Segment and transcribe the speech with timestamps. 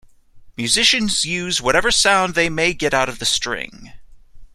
[0.57, 3.93] Musicians use whatever sound they may get out of the string.